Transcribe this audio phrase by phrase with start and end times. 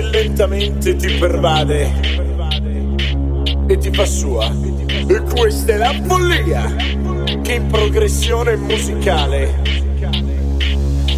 [0.00, 1.92] che lentamente ti pervade
[3.66, 4.50] e ti fa sua.
[5.06, 6.74] E questa è la follia
[7.42, 9.60] che in progressione musicale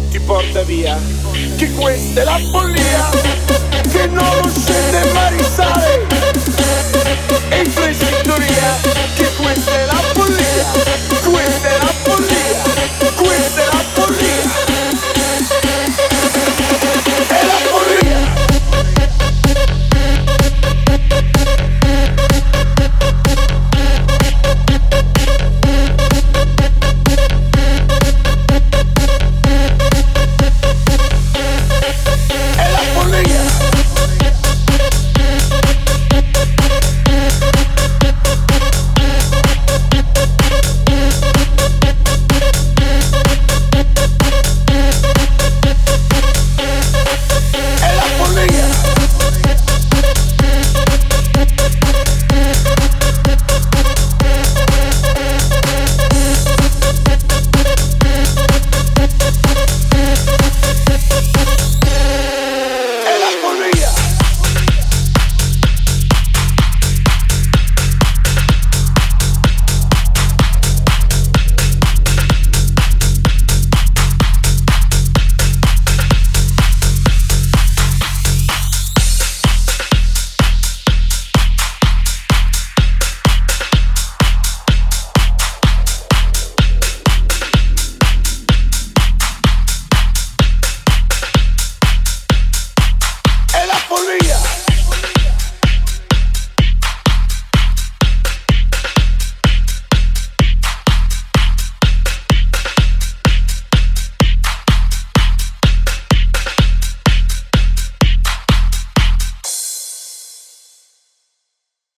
[0.09, 0.97] ti porta via.
[1.55, 3.09] Che questa è la follia
[3.89, 4.22] che non